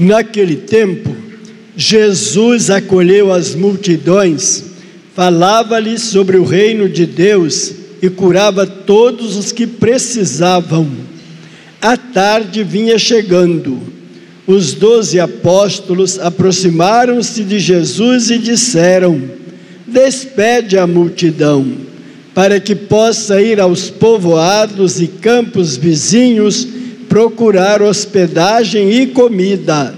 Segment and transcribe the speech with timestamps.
[0.00, 1.14] Naquele tempo,
[1.76, 4.64] Jesus acolheu as multidões,
[5.14, 7.70] falava-lhes sobre o reino de Deus
[8.00, 10.88] e curava todos os que precisavam.
[11.82, 13.78] A tarde vinha chegando.
[14.46, 19.20] Os doze apóstolos aproximaram-se de Jesus e disseram:
[19.86, 21.72] Despede a multidão,
[22.34, 26.66] para que possa ir aos povoados e campos vizinhos
[27.10, 29.92] procurar hospedagem e comida,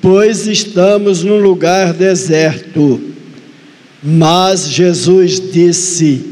[0.00, 3.00] pois estamos num lugar deserto.
[4.00, 6.24] Mas Jesus disse: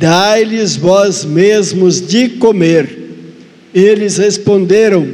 [0.00, 2.98] Dai-lhes vós mesmos de comer.
[3.74, 5.06] Eles responderam: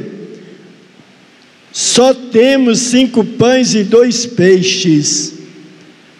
[1.73, 5.33] Só temos cinco pães e dois peixes,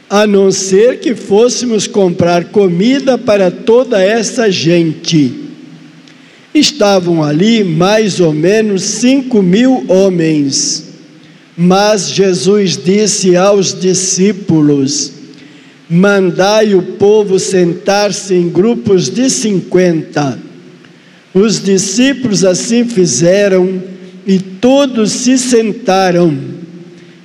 [0.09, 5.45] a não ser que fôssemos comprar comida para toda essa gente.
[6.55, 10.86] Estavam ali mais ou menos cinco mil homens.
[11.58, 15.12] Mas Jesus disse aos discípulos:
[15.89, 20.39] mandai o povo sentar-se em grupos de cinquenta.
[21.34, 23.84] Os discípulos assim fizeram
[24.25, 26.36] e todos se sentaram.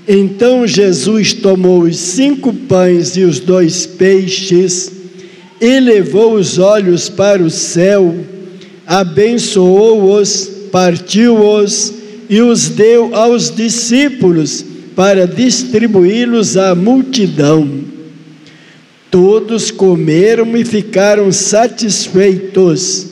[0.06, 4.91] Então Jesus tomou os cinco pães e os dois peixes,
[5.61, 8.15] elevou os olhos para o céu,
[8.91, 11.94] abençoou-os, partiu-os
[12.28, 14.64] e os deu aos discípulos
[14.97, 17.70] para distribuí-los à multidão.
[19.08, 23.06] Todos comeram e ficaram satisfeitos,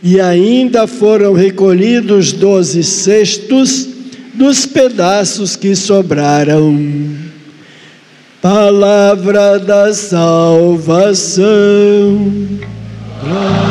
[0.00, 3.88] e ainda foram recolhidos doze cestos
[4.34, 6.78] dos pedaços que sobraram.
[8.40, 11.42] Palavra da salvação.
[13.22, 13.69] Glória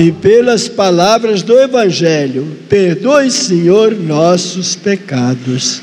[0.00, 5.82] E pelas palavras do Evangelho, perdoe, Senhor, nossos pecados.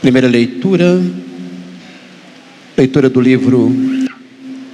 [0.00, 1.00] Primeira leitura,
[2.76, 3.72] leitura do livro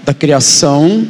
[0.06, 1.06] da criação,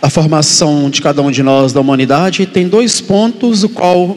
[0.00, 4.16] a formação de cada um de nós da humanidade tem dois pontos, o qual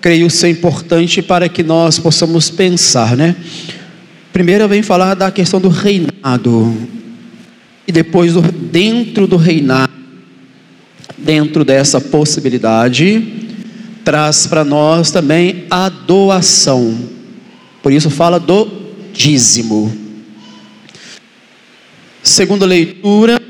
[0.00, 3.36] creio ser importante para que nós possamos pensar, né?
[4.32, 6.96] Primeiro vem falar da questão do reinado
[7.88, 8.34] e depois
[8.70, 9.90] dentro do reinado,
[11.16, 13.46] dentro dessa possibilidade
[14.04, 16.98] traz para nós também a doação.
[17.82, 18.70] Por isso fala do
[19.14, 19.90] dízimo.
[22.22, 23.40] Segunda leitura,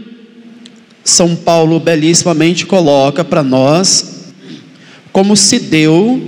[1.02, 4.32] São Paulo belíssimamente coloca para nós
[5.12, 6.20] como se deu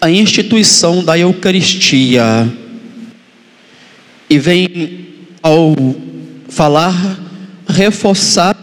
[0.00, 2.50] a instituição da Eucaristia.
[4.30, 5.06] E vem
[5.42, 5.74] ao
[6.48, 6.94] falar
[7.68, 8.56] reforçar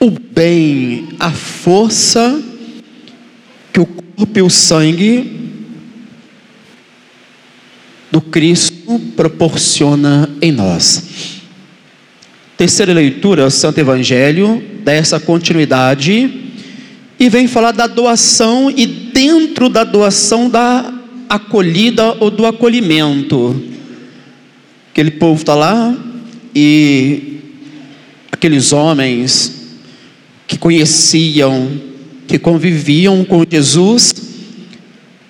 [0.00, 2.42] o bem, a força
[3.72, 5.40] que o corpo e o sangue
[8.10, 11.40] do Cristo proporciona em nós.
[12.56, 16.50] Terceira leitura, Santo Evangelho, dessa continuidade,
[17.18, 20.92] e vem falar da doação e dentro da doação da
[21.28, 23.71] acolhida ou do acolhimento.
[24.92, 25.96] Aquele povo está lá
[26.54, 27.40] e
[28.30, 29.78] aqueles homens
[30.46, 31.70] que conheciam,
[32.28, 34.14] que conviviam com Jesus,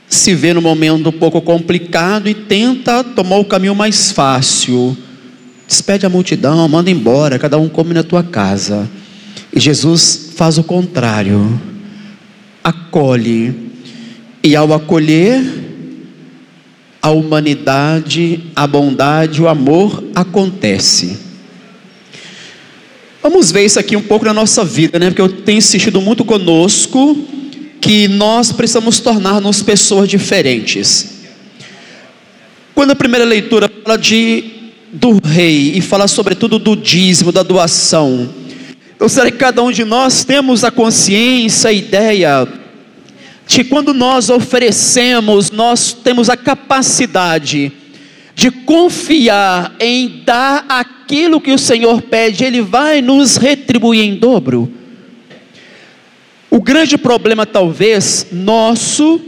[0.08, 4.96] se vê no momento um pouco complicado e tenta tomar o caminho mais fácil.
[5.68, 8.90] Despede a multidão, manda embora, cada um come na tua casa.
[9.54, 11.60] E Jesus faz o contrário.
[12.64, 13.54] Acolhe.
[14.42, 15.61] E ao acolher,
[17.02, 21.18] a humanidade, a bondade, o amor acontece.
[23.20, 25.06] Vamos ver isso aqui um pouco na nossa vida, né?
[25.06, 27.18] Porque eu tenho insistido muito conosco
[27.80, 31.22] que nós precisamos tornar-nos pessoas diferentes.
[32.72, 34.44] Quando a primeira leitura fala de
[34.92, 38.28] do rei e fala sobretudo do dízimo, da doação,
[39.00, 42.46] eu sei que cada um de nós temos a consciência, a ideia
[43.62, 47.70] quando nós oferecemos, nós temos a capacidade
[48.34, 54.72] de confiar em dar aquilo que o Senhor pede, Ele vai nos retribuir em dobro.
[56.50, 59.20] O grande problema, talvez, nosso,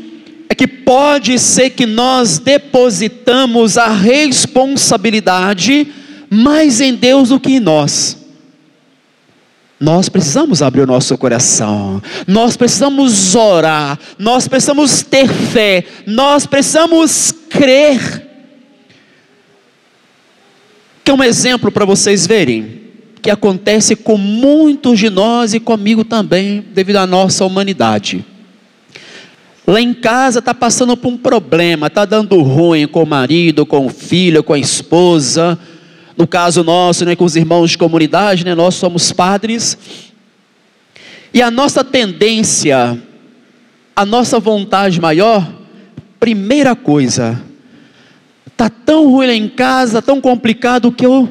[0.49, 5.87] é que pode ser que nós depositamos a responsabilidade
[6.31, 8.24] mais em Deus do que em nós.
[9.85, 17.33] Nós precisamos abrir o nosso coração, nós precisamos orar, nós precisamos ter fé, nós precisamos
[17.51, 18.25] crer
[21.05, 22.83] Quer um exemplo para vocês verem?
[23.21, 28.23] que acontece com muitos de nós e comigo também, devido à nossa humanidade.
[29.67, 33.87] Lá em casa está passando por um problema, está dando ruim com o marido, com
[33.87, 35.59] o filho, com a esposa.
[36.17, 39.77] No caso nosso, né, com os irmãos de comunidade, né, nós somos padres.
[41.33, 43.01] E a nossa tendência,
[43.97, 45.53] a nossa vontade maior,
[46.21, 47.43] primeira coisa,
[48.47, 51.29] está tão ruim lá em casa, tão complicado que eu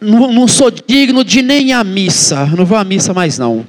[0.00, 3.64] não, não sou digno de nem à missa, não vou à missa mais não.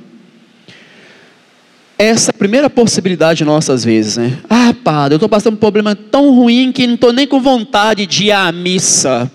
[1.97, 4.39] Essa é a primeira possibilidade nossas vezes, né?
[4.49, 8.07] Ah, padre, eu estou passando um problema tão ruim que não estou nem com vontade
[8.07, 9.31] de ir à missa.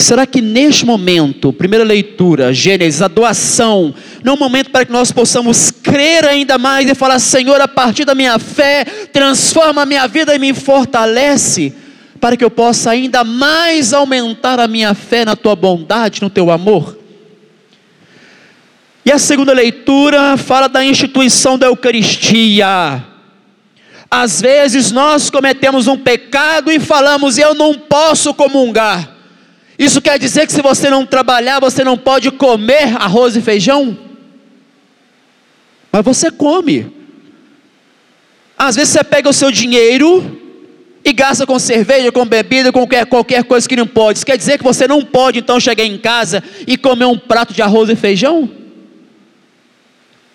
[0.00, 3.92] Será que neste momento, primeira leitura, Gênesis, a doação,
[4.22, 7.66] não é um momento para que nós possamos crer ainda mais e falar: Senhor, a
[7.66, 11.74] partir da minha fé, transforma a minha vida e me fortalece,
[12.20, 16.48] para que eu possa ainda mais aumentar a minha fé na tua bondade, no teu
[16.52, 16.96] amor?
[19.04, 23.04] E a segunda leitura fala da instituição da Eucaristia.
[24.08, 29.17] Às vezes nós cometemos um pecado e falamos, eu não posso comungar.
[29.78, 33.96] Isso quer dizer que se você não trabalhar, você não pode comer arroz e feijão?
[35.92, 36.92] Mas você come.
[38.58, 40.36] Às vezes você pega o seu dinheiro
[41.04, 44.18] e gasta com cerveja, com bebida, com qualquer, qualquer coisa que não pode.
[44.18, 47.54] Isso quer dizer que você não pode então chegar em casa e comer um prato
[47.54, 48.50] de arroz e feijão?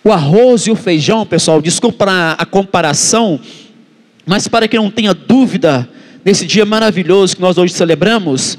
[0.04, 2.06] O arroz e o feijão, pessoal, desculpa
[2.38, 3.40] a comparação,
[4.26, 5.88] mas para que não tenha dúvida,
[6.24, 8.58] nesse dia maravilhoso que nós hoje celebramos,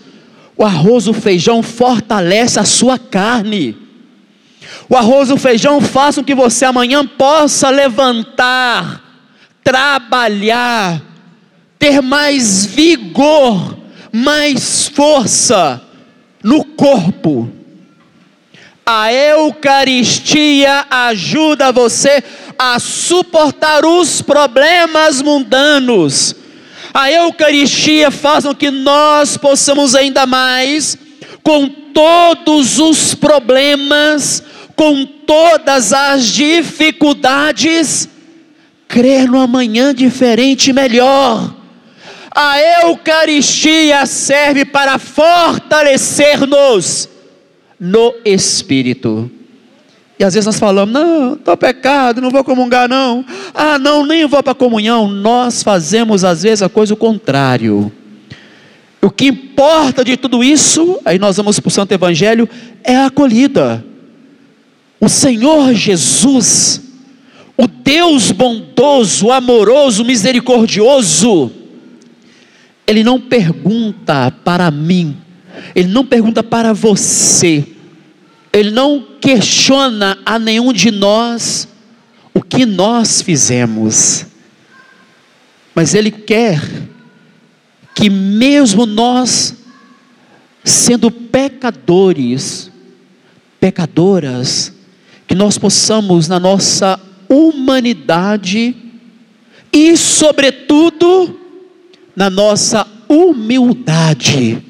[0.57, 3.77] o arroz o feijão fortalece a sua carne.
[4.89, 9.03] O arroz o feijão façam que você amanhã possa levantar,
[9.63, 11.03] trabalhar,
[11.79, 13.77] ter mais vigor,
[14.13, 15.83] mais força
[16.43, 17.51] no corpo.
[18.87, 22.23] A Eucaristia ajuda você
[22.59, 26.37] a suportar os problemas mundanos.
[26.95, 30.97] A Eucaristia faz com que nós possamos ainda mais,
[31.43, 34.45] com todos os problemas,
[34.77, 38.09] com todas as dificuldades,
[38.87, 41.53] crer no amanhã diferente e melhor.
[42.31, 47.09] A Eucaristia serve para fortalecer-nos
[47.81, 49.29] no Espírito.
[50.19, 53.25] E às vezes nós falamos, não, estou pecado, não vou comungar não.
[53.53, 55.09] Ah, não, nem vou para a comunhão.
[55.09, 57.91] Nós fazemos às vezes a coisa o contrário.
[59.03, 62.49] O que importa de tudo isso, aí nós vamos para o Santo Evangelho,
[62.83, 63.85] é a acolhida.
[65.01, 66.81] O Senhor Jesus,
[67.57, 71.51] o Deus bondoso, amoroso, misericordioso,
[72.87, 75.17] Ele não pergunta para mim,
[75.75, 77.74] Ele não pergunta para você,
[78.55, 81.67] ele não questiona a nenhum de nós
[82.33, 84.27] o que nós fizemos,
[85.75, 86.63] mas Ele quer
[87.97, 89.57] que, mesmo nós,
[90.63, 92.71] sendo pecadores,
[93.59, 94.73] pecadoras,
[95.27, 98.77] que nós possamos, na nossa humanidade
[99.73, 101.41] e, sobretudo,
[102.15, 104.63] na nossa humildade,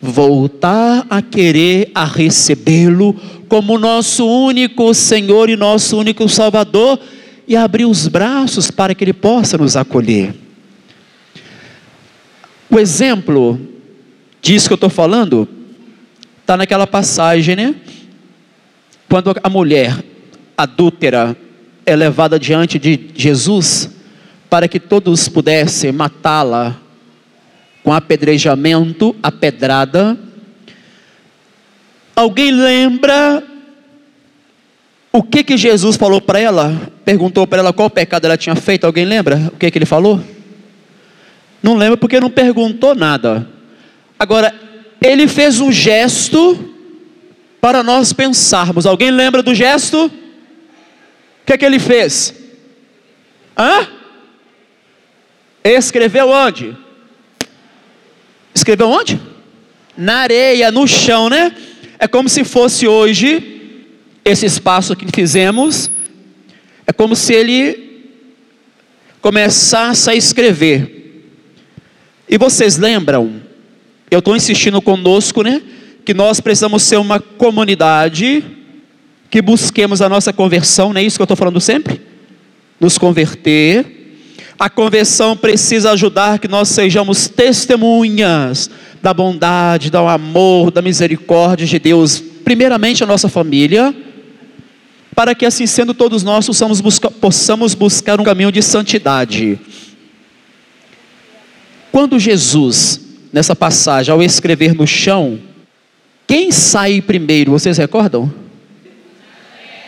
[0.00, 3.14] voltar a querer a recebê-lo
[3.48, 6.98] como nosso único Senhor e nosso único Salvador
[7.46, 10.34] e abrir os braços para que ele possa nos acolher.
[12.70, 13.60] O exemplo
[14.40, 15.48] disso que eu estou falando
[16.40, 17.74] está naquela passagem, né?
[19.08, 20.02] Quando a mulher
[20.56, 21.36] adúltera
[21.84, 23.90] é levada diante de Jesus
[24.48, 26.79] para que todos pudessem matá-la
[27.82, 30.18] com apedrejamento, a pedrada.
[32.14, 33.42] Alguém lembra
[35.12, 36.92] o que que Jesus falou para ela?
[37.04, 38.84] Perguntou para ela qual pecado ela tinha feito.
[38.84, 40.22] Alguém lembra o que que ele falou?
[41.62, 43.48] Não lembra porque não perguntou nada.
[44.18, 44.54] Agora,
[45.00, 46.72] ele fez um gesto
[47.60, 48.86] para nós pensarmos.
[48.86, 50.06] Alguém lembra do gesto?
[50.06, 50.10] O
[51.46, 52.34] que que ele fez?
[53.58, 53.88] Hã?
[55.64, 56.76] Escreveu onde?
[58.60, 59.18] Escreveu onde?
[59.96, 61.50] Na areia, no chão, né?
[61.98, 63.88] É como se fosse hoje
[64.22, 65.90] esse espaço que fizemos.
[66.86, 68.12] É como se ele
[69.22, 71.24] começasse a escrever.
[72.28, 73.40] E vocês lembram?
[74.10, 75.62] Eu estou insistindo conosco, né?
[76.04, 78.44] Que nós precisamos ser uma comunidade
[79.30, 81.98] que busquemos a nossa conversão, não é isso que eu estou falando sempre?
[82.78, 83.99] Nos converter
[84.60, 88.68] a conversão precisa ajudar que nós sejamos testemunhas
[89.00, 93.96] da bondade, do amor, da misericórdia de Deus, primeiramente a nossa família,
[95.14, 99.58] para que assim sendo todos nós possamos buscar, possamos buscar um caminho de santidade.
[101.90, 103.00] Quando Jesus,
[103.32, 105.40] nessa passagem, ao escrever no chão,
[106.26, 108.30] quem sai primeiro, vocês recordam?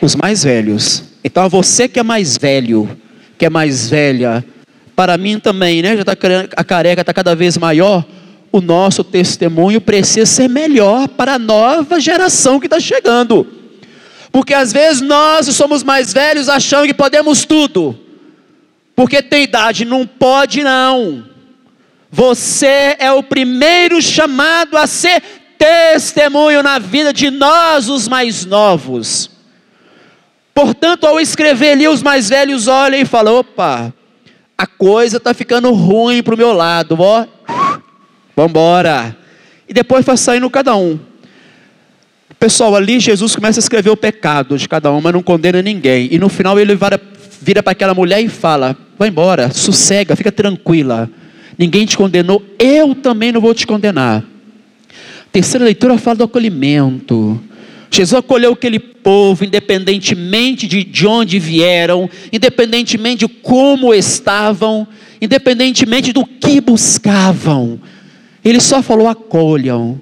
[0.01, 1.05] Os mais velhos.
[1.23, 2.89] Então, você que é mais velho,
[3.37, 4.43] que é mais velha,
[5.03, 5.97] para mim também, né?
[5.97, 6.13] Já tá,
[6.57, 8.05] a careca está cada vez maior.
[8.53, 13.45] O nosso testemunho precisa ser melhor para a nova geração que está chegando.
[14.31, 17.99] Porque às vezes nós somos mais velhos achando que podemos tudo.
[18.95, 21.25] Porque tem idade, não pode não.
[22.09, 25.21] Você é o primeiro chamado a ser
[25.59, 29.29] testemunho na vida de nós, os mais novos.
[30.55, 33.93] Portanto, ao escrever ali, os mais velhos olham e falam: opa,
[34.63, 37.27] a coisa está ficando ruim para o meu lado, ó,
[38.37, 39.17] vamos embora.
[39.69, 41.01] E depois vai saindo cada um.
[42.39, 46.07] Pessoal, ali Jesus começa a escrever o pecado de cada um, mas não condena ninguém.
[46.13, 46.79] E no final ele
[47.41, 51.11] vira para aquela mulher e fala: vai embora, sossega, fica tranquila.
[51.59, 54.23] Ninguém te condenou, eu também não vou te condenar.
[55.33, 57.43] Terceira leitura fala do acolhimento.
[57.95, 64.89] Jesus acolheu aquele povo, independentemente de, de onde vieram, independentemente de como estavam,
[65.21, 67.79] independentemente do que buscavam.
[68.43, 70.01] Ele só falou: acolham.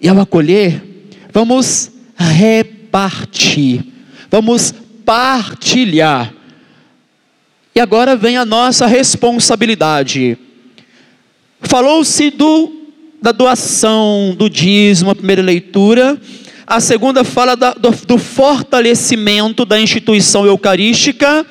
[0.00, 0.82] E ao acolher,
[1.30, 3.84] vamos repartir,
[4.30, 4.72] vamos
[5.04, 6.32] partilhar.
[7.74, 10.38] E agora vem a nossa responsabilidade.
[11.60, 12.32] Falou-se
[13.20, 16.18] da doação, do dízimo, a primeira leitura
[16.66, 21.46] a segunda fala da, do, do fortalecimento da instituição eucarística.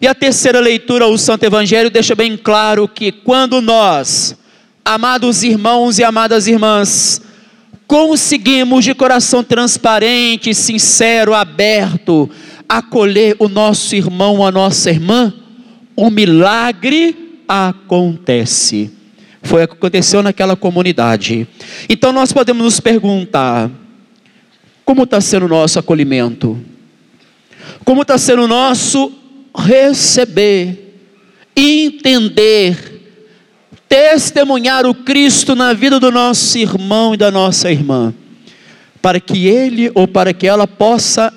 [0.00, 4.36] E a terceira leitura, o Santo Evangelho, deixa bem claro que quando nós,
[4.84, 7.20] amados irmãos e amadas irmãs,
[7.86, 12.30] conseguimos de coração transparente, sincero, aberto,
[12.68, 15.32] acolher o nosso irmão, a nossa irmã,
[15.96, 18.90] um milagre acontece.
[19.42, 21.46] Foi o que aconteceu naquela comunidade.
[21.88, 23.70] Então nós podemos nos perguntar:
[24.84, 26.58] como está sendo o nosso acolhimento?
[27.84, 29.12] Como está sendo o nosso
[29.56, 30.94] receber,
[31.56, 33.02] entender,
[33.88, 38.12] testemunhar o Cristo na vida do nosso irmão e da nossa irmã,
[39.00, 41.32] para que ele ou para que ela possa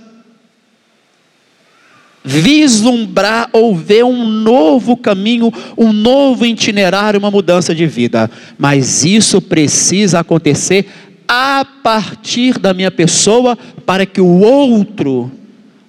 [2.27, 8.29] vislumbrar ou ver um novo caminho, um novo itinerário, uma mudança de vida.
[8.57, 10.87] Mas isso precisa acontecer
[11.27, 15.31] a partir da minha pessoa, para que o outro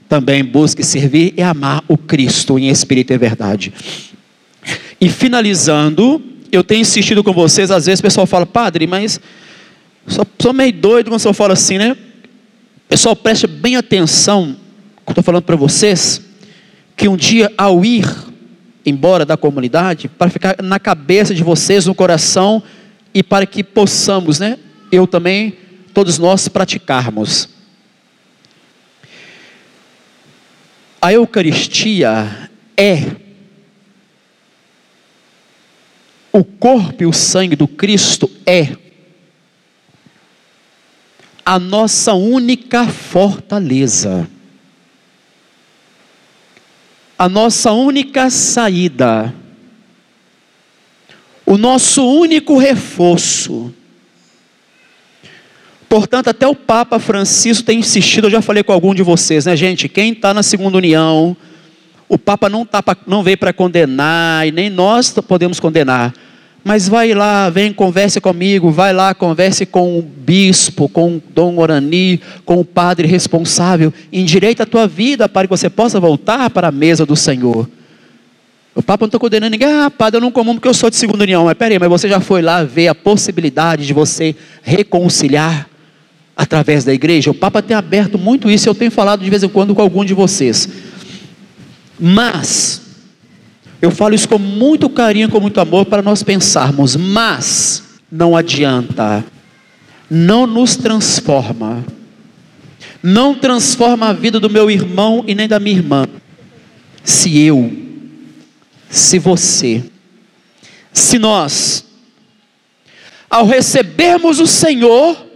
[0.08, 3.72] também busque servir e amar o Cristo em espírito e verdade.
[5.00, 9.20] E finalizando, eu tenho insistido com vocês, às vezes o pessoal fala, padre, mas
[10.06, 11.96] sou, sou meio doido quando o pessoal fala assim, né?
[12.88, 14.56] Pessoal, preste bem atenção,
[15.04, 16.22] que eu estou falando para vocês,
[16.96, 18.06] que um dia ao ir
[18.84, 22.62] embora da comunidade, para ficar na cabeça de vocês, no coração,
[23.12, 24.58] e para que possamos, né,
[24.90, 25.56] eu também,
[25.92, 27.48] todos nós praticarmos.
[31.00, 33.16] A Eucaristia é
[36.32, 38.76] o corpo e o sangue do Cristo é
[41.44, 44.28] a nossa única fortaleza,
[47.18, 49.34] a nossa única saída,
[51.46, 53.74] o nosso único reforço
[55.88, 59.56] Portanto, até o Papa Francisco tem insistido, eu já falei com algum de vocês, né,
[59.56, 59.88] gente?
[59.88, 61.34] Quem está na segunda união,
[62.06, 66.12] o Papa não, tá pra, não veio para condenar, e nem nós podemos condenar.
[66.62, 71.56] Mas vai lá, vem, converse comigo, vai lá, converse com o bispo, com o Dom
[71.56, 76.68] Orani, com o padre responsável, endireita a tua vida para que você possa voltar para
[76.68, 77.66] a mesa do Senhor.
[78.74, 80.96] O Papa não está condenando ninguém, ah, padre, eu não comungo porque eu sou de
[80.96, 81.46] segunda união.
[81.46, 85.66] Mas peraí, mas você já foi lá ver a possibilidade de você reconciliar
[86.38, 87.32] através da igreja.
[87.32, 90.04] O Papa tem aberto muito isso, eu tenho falado de vez em quando com algum
[90.04, 90.68] de vocês.
[91.98, 92.80] Mas,
[93.82, 99.24] eu falo isso com muito carinho, com muito amor, para nós pensarmos, mas não adianta,
[100.08, 101.84] não nos transforma,
[103.02, 106.06] não transforma a vida do meu irmão e nem da minha irmã,
[107.02, 107.72] se eu,
[108.88, 109.82] se você,
[110.92, 111.84] se nós,
[113.28, 115.27] ao recebermos o Senhor,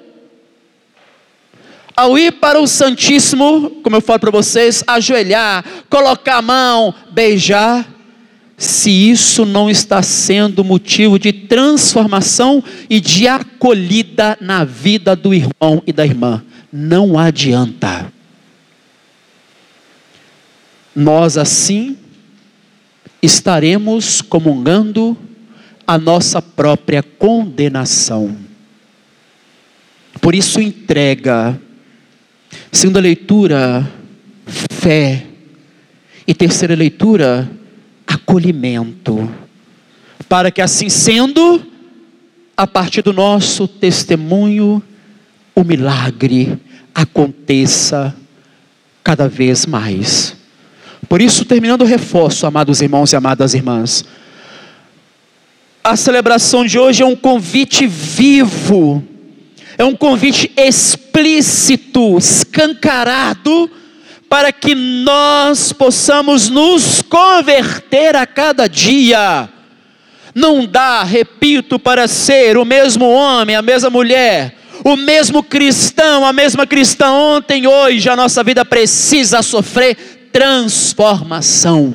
[2.03, 7.89] ao ir para o Santíssimo, como eu falo para vocês, ajoelhar, colocar a mão, beijar,
[8.57, 15.81] se isso não está sendo motivo de transformação e de acolhida na vida do irmão
[15.87, 16.45] e da irmã.
[16.73, 18.13] Não adianta.
[20.95, 21.97] Nós assim
[23.23, 25.17] estaremos comungando
[25.87, 28.37] a nossa própria condenação.
[30.21, 31.61] Por isso, entrega.
[32.71, 33.89] Segunda leitura,
[34.47, 35.27] fé.
[36.27, 37.51] E terceira leitura,
[38.07, 39.29] acolhimento.
[40.29, 41.63] Para que assim sendo,
[42.57, 44.83] a partir do nosso testemunho,
[45.55, 46.59] o milagre
[46.95, 48.15] aconteça
[49.03, 50.37] cada vez mais.
[51.09, 54.05] Por isso, terminando o reforço, amados irmãos e amadas irmãs,
[55.85, 59.03] a celebração de hoje é um convite vivo,
[59.79, 63.71] é um convite explícito, escancarado,
[64.29, 69.49] para que nós possamos nos converter a cada dia.
[70.35, 76.33] Não dá, repito, para ser o mesmo homem, a mesma mulher, o mesmo cristão, a
[76.33, 81.95] mesma cristã ontem, hoje, a nossa vida precisa sofrer transformação.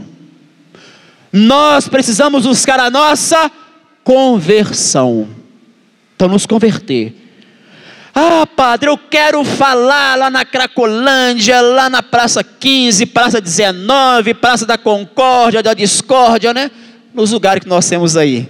[1.33, 3.51] Nós precisamos buscar a nossa
[4.03, 5.27] conversão.
[6.15, 7.26] Então, nos converter.
[8.19, 14.65] Ah, padre, eu quero falar lá na Cracolândia, lá na Praça 15, Praça 19, Praça
[14.65, 16.71] da Concórdia, da Discórdia, né?
[17.13, 18.49] Nos lugares que nós temos aí.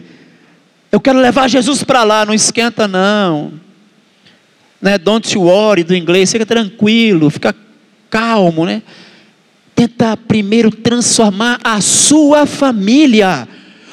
[0.90, 3.52] Eu quero levar Jesus para lá, não esquenta não.
[4.82, 4.98] Né?
[4.98, 7.54] Don't worry do inglês, fica tranquilo, fica
[8.10, 8.82] calmo, né?
[9.76, 13.46] Tenta primeiro transformar a sua família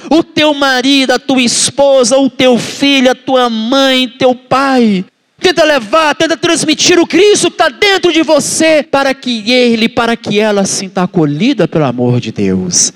[0.08, 5.04] o teu marido, a tua esposa, o teu filho, a tua mãe, teu pai.
[5.40, 10.16] Tenta levar, tenta transmitir o Cristo que está dentro de você, para que ele, para
[10.16, 12.92] que ela sinta acolhida pelo amor de Deus.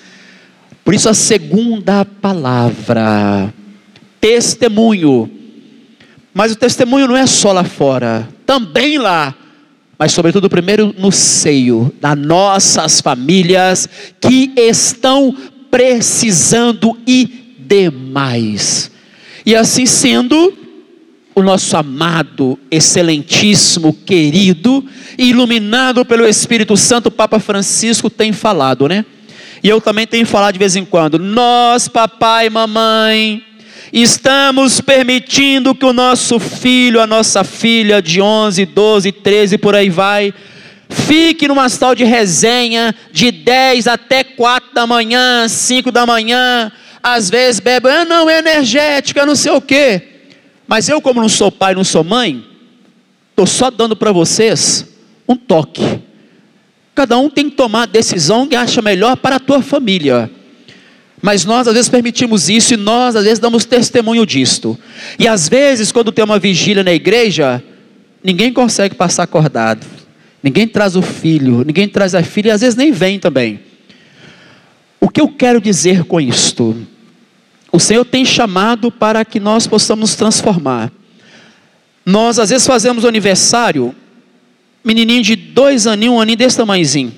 [0.85, 3.53] Por isso, a segunda palavra,
[4.21, 5.31] testemunho.
[6.33, 9.35] Mas o testemunho não é só lá fora, também lá,
[9.99, 13.89] mas, sobretudo, primeiro no seio das nossas famílias
[14.21, 15.37] que estão
[15.69, 18.93] precisando e demais.
[19.45, 20.57] E assim sendo,
[21.39, 24.85] o nosso amado, excelentíssimo, querido,
[25.17, 29.05] iluminado pelo Espírito Santo, Papa Francisco tem falado, né?
[29.63, 31.19] E eu também tenho falado de vez em quando.
[31.19, 33.43] Nós, papai e mamãe,
[33.93, 39.89] estamos permitindo que o nosso filho, a nossa filha de 11, 12, 13 por aí
[39.89, 40.35] vai,
[40.91, 46.73] Fique numa tal de resenha de 10 até 4 da manhã, 5 da manhã.
[47.03, 50.18] Às vezes bebe, ah, não, é energética, não sei o quê.
[50.69, 52.45] Mas eu, como não sou pai, não sou mãe,
[53.31, 54.87] estou só dando para vocês
[55.27, 56.01] um toque.
[56.95, 60.31] Cada um tem que tomar a decisão que acha melhor para a tua família.
[61.23, 64.79] Mas nós às vezes permitimos isso e nós às vezes damos testemunho disto.
[65.19, 67.63] E às vezes, quando tem uma vigília na igreja,
[68.23, 69.87] ninguém consegue passar acordado.
[70.43, 73.61] Ninguém traz o filho, ninguém traz a filha, e às vezes nem vem também.
[75.01, 76.77] O que eu quero dizer com isto?
[77.71, 80.91] O Senhor tem chamado para que nós possamos nos transformar.
[82.05, 83.95] Nós às vezes fazemos o aniversário,
[84.83, 87.13] menininho de dois aninhos, um aninho desse tamanhozinho.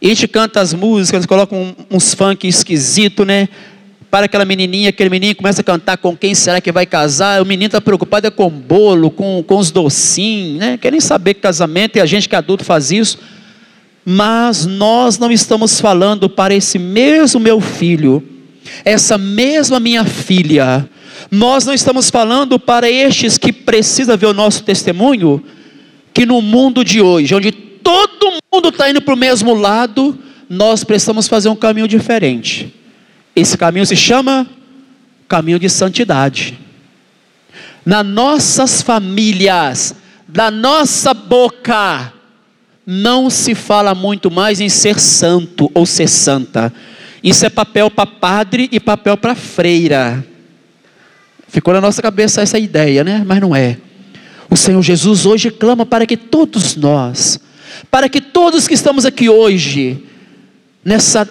[0.00, 1.54] E a gente canta as músicas, coloca
[1.90, 3.48] uns funk esquisito, né?
[4.12, 7.46] para aquela menininha, aquele menino começa a cantar com quem será que vai casar, o
[7.46, 10.76] menino está preocupado é com bolo, com, com os docinhos, né?
[10.76, 13.18] quer nem saber que casamento, e a gente que é adulto faz isso,
[14.04, 18.22] mas nós não estamos falando para esse mesmo meu filho,
[18.84, 20.88] essa mesma minha filha,
[21.30, 25.42] nós não estamos falando para estes que precisam ver o nosso testemunho,
[26.12, 30.18] que no mundo de hoje, onde todo mundo está indo para o mesmo lado,
[30.48, 32.72] nós precisamos fazer um caminho diferente.
[33.34, 34.46] Esse caminho se chama
[35.26, 36.58] caminho de santidade.
[37.84, 39.94] Nas nossas famílias,
[40.28, 42.12] da nossa boca,
[42.86, 46.72] não se fala muito mais em ser santo ou ser santa.
[47.22, 50.26] Isso é papel para padre e papel para freira.
[51.48, 53.22] Ficou na nossa cabeça essa ideia, né?
[53.24, 53.78] Mas não é.
[54.50, 57.38] O Senhor Jesus hoje clama para que todos nós,
[57.90, 60.04] para que todos que estamos aqui hoje,
[60.84, 61.28] nessa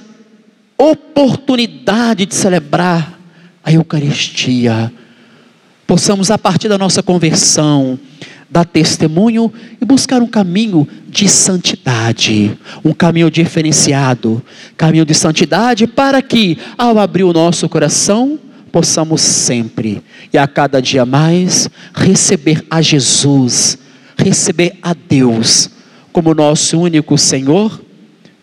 [0.78, 3.20] oportunidade de celebrar
[3.64, 4.92] a Eucaristia,
[5.86, 8.00] possamos, a partir da nossa conversão,
[8.52, 14.44] dar testemunho e buscar um caminho de santidade, um caminho diferenciado,
[14.76, 18.38] caminho de santidade, para que, ao abrir o nosso coração,
[18.70, 23.78] possamos sempre e a cada dia mais receber a Jesus,
[24.18, 25.70] receber a Deus
[26.12, 27.82] como nosso único Senhor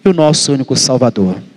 [0.04, 1.47] e o nosso único Salvador.